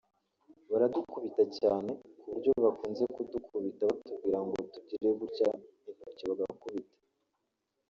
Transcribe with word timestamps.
Baradukubita 0.69 1.43
cyane 1.59 1.89
ku 2.19 2.25
buryo 2.31 2.51
bakunze 2.65 3.03
kudukubita 3.15 3.83
batubwira 3.91 4.39
ngo 4.45 4.55
tugire 4.73 5.09
gutya 5.19 5.49
intoki 5.89 6.23
bagakubita 6.29 6.97